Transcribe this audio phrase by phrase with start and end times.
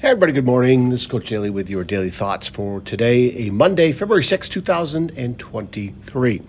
[0.00, 0.88] Hey, everybody, good morning.
[0.88, 6.42] This is Coach Daly with your daily thoughts for today, a Monday, February 6, 2023.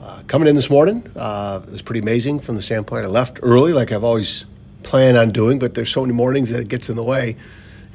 [0.00, 3.40] Uh, coming in this morning, uh, it was pretty amazing from the standpoint I left
[3.42, 4.46] early, like I've always
[4.84, 7.36] planned on doing, but there's so many mornings that it gets in the way,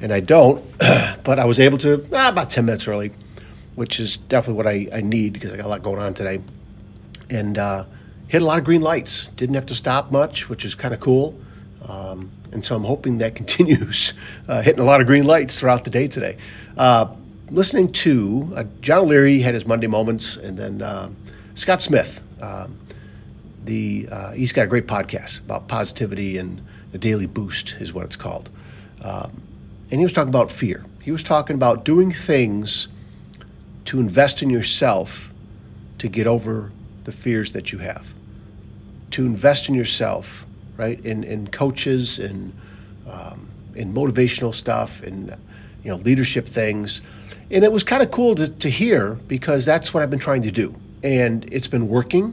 [0.00, 0.64] and I don't.
[1.24, 3.10] but I was able to, ah, about 10 minutes early,
[3.74, 6.40] which is definitely what I, I need because I got a lot going on today.
[7.28, 7.84] And uh,
[8.28, 9.26] hit a lot of green lights.
[9.34, 11.36] Didn't have to stop much, which is kind of cool.
[11.86, 14.14] Um, and so I'm hoping that continues,
[14.48, 16.36] uh, hitting a lot of green lights throughout the day today.
[16.76, 17.08] Uh,
[17.50, 21.10] listening to uh, John O'Leary had his Monday moments, and then uh,
[21.54, 22.22] Scott Smith.
[22.42, 22.78] Um,
[23.64, 26.62] the uh, he's got a great podcast about positivity and
[26.92, 28.48] the daily boost is what it's called.
[29.04, 29.42] Um,
[29.90, 30.84] and he was talking about fear.
[31.02, 32.88] He was talking about doing things
[33.86, 35.32] to invest in yourself
[35.98, 36.72] to get over
[37.04, 38.14] the fears that you have.
[39.12, 40.46] To invest in yourself
[40.78, 40.98] right?
[41.04, 42.54] In in coaches and
[43.10, 45.36] um, in motivational stuff and
[45.84, 47.02] you know leadership things,
[47.50, 50.42] and it was kind of cool to, to hear because that's what I've been trying
[50.42, 52.32] to do, and it's been working.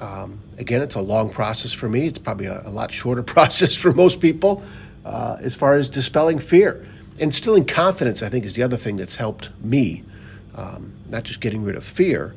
[0.00, 2.08] Um, again, it's a long process for me.
[2.08, 4.64] It's probably a, a lot shorter process for most people
[5.04, 6.86] uh, as far as dispelling fear.
[7.18, 10.02] Instilling confidence, I think, is the other thing that's helped me.
[10.56, 12.34] Um, not just getting rid of fear,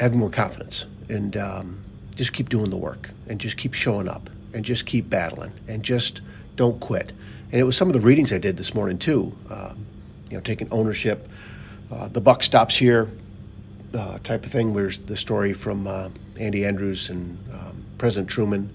[0.00, 0.86] having more confidence.
[1.08, 1.82] And um,
[2.14, 5.82] just keep doing the work and just keep showing up and just keep battling and
[5.82, 6.20] just
[6.56, 7.12] don't quit.
[7.50, 9.36] And it was some of the readings I did this morning too.
[9.50, 9.86] Um,
[10.30, 11.28] you know, taking ownership.
[11.90, 13.08] Uh, the buck stops here,
[13.92, 14.72] uh, type of thing.
[14.72, 16.08] Where's the story from uh,
[16.40, 18.74] Andy Andrews and um, President Truman?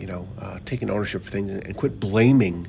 [0.00, 2.66] You know, uh, taking ownership for things and, and quit blaming,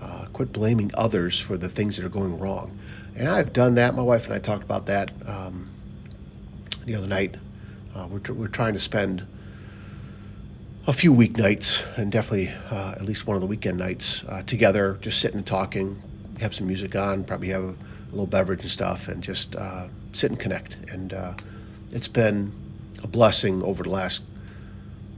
[0.00, 2.78] uh, quit blaming others for the things that are going wrong.
[3.16, 3.94] And I've done that.
[3.94, 5.68] My wife and I talked about that um,
[6.86, 7.34] the other night.
[7.94, 9.26] Uh, we're, we're trying to spend
[10.88, 14.96] a few weeknights and definitely uh, at least one of the weekend nights uh, together,
[15.02, 16.02] just sitting and talking,
[16.40, 19.88] have some music on, probably have a, a little beverage and stuff, and just uh,
[20.12, 20.76] sit and connect.
[20.90, 21.34] And uh,
[21.90, 22.52] it's been
[23.04, 24.22] a blessing over the last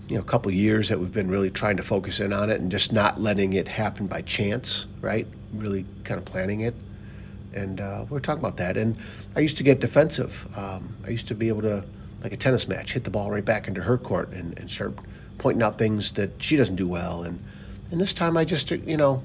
[0.08, 2.68] you know couple years that we've been really trying to focus in on it and
[2.68, 5.28] just not letting it happen by chance, right?
[5.54, 6.74] Really kind of planning it.
[7.54, 8.76] And uh, we're talking about that.
[8.76, 8.96] And
[9.36, 10.48] I used to get defensive.
[10.58, 11.84] Um, I used to be able to,
[12.24, 14.94] like a tennis match, hit the ball right back into her court and, and start
[15.40, 17.22] pointing out things that she doesn't do well.
[17.22, 17.42] And,
[17.90, 19.22] and this time I just, you know,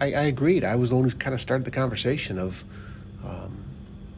[0.00, 0.64] I, I agreed.
[0.64, 2.64] I was the one who kind of started the conversation of,
[3.24, 3.64] um,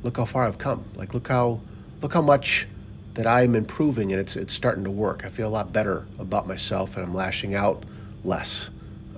[0.02, 0.84] look how far I've come.
[0.94, 1.60] Like, look how,
[2.02, 2.68] look how much
[3.14, 5.24] that I'm improving and it's, it's starting to work.
[5.24, 7.82] I feel a lot better about myself and I'm lashing out
[8.24, 8.68] less.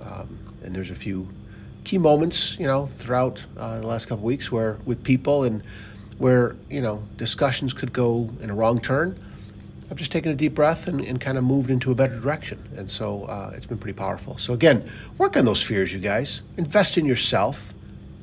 [0.01, 1.27] Um, and there's a few
[1.83, 5.61] key moments, you know, throughout uh, the last couple weeks where with people and
[6.17, 9.19] where, you know, discussions could go in a wrong turn
[9.91, 12.65] I've just taken a deep breath and, and kind of moved into a better direction.
[12.77, 14.37] And so uh, it's been pretty powerful.
[14.37, 16.43] So, again, work on those fears, you guys.
[16.55, 17.73] Invest in yourself.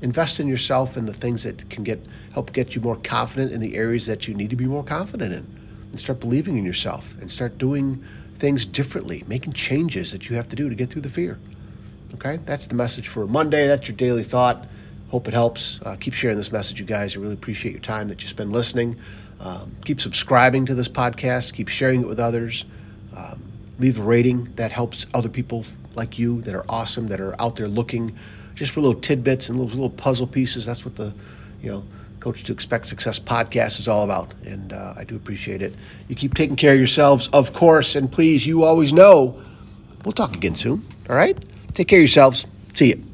[0.01, 2.01] Invest in yourself and the things that can get
[2.33, 5.34] help get you more confident in the areas that you need to be more confident
[5.34, 5.47] in.
[5.91, 8.03] And start believing in yourself and start doing
[8.35, 11.39] things differently, making changes that you have to do to get through the fear.
[12.15, 12.39] Okay?
[12.47, 13.67] That's the message for Monday.
[13.67, 14.67] That's your daily thought.
[15.08, 15.80] Hope it helps.
[15.82, 17.16] Uh, keep sharing this message, you guys.
[17.16, 18.96] I really appreciate your time that you spend listening.
[19.41, 21.54] Um, keep subscribing to this podcast.
[21.54, 22.64] Keep sharing it with others.
[23.16, 23.42] Um,
[23.78, 25.64] leave a rating that helps other people
[25.94, 28.16] like you that are awesome, that are out there looking
[28.54, 30.66] just for little tidbits and little, little puzzle pieces.
[30.66, 31.14] That's what the,
[31.62, 31.84] you know,
[32.20, 34.34] Coach to Expect Success podcast is all about.
[34.44, 35.75] And uh, I do appreciate it.
[36.08, 37.94] You keep taking care of yourselves, of course.
[37.94, 39.40] And please, you always know
[40.04, 40.84] we'll talk again soon.
[41.08, 41.38] All right?
[41.72, 42.46] Take care of yourselves.
[42.75, 43.07] See you.